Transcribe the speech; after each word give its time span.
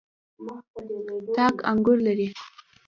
تاک 1.35 1.55
انګور 1.69 1.97
لري. 2.05 2.27